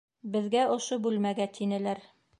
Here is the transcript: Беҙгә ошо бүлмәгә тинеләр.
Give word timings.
Беҙгә 0.35 0.63
ошо 0.77 0.99
бүлмәгә 1.05 1.49
тинеләр. 1.59 2.03